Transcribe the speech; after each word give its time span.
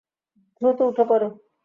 দ্রুত 0.61 0.79
উঠে 0.81 1.03
পড়ো। 1.09 1.27